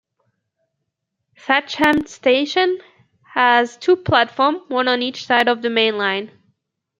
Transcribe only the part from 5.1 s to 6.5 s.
side of the main line.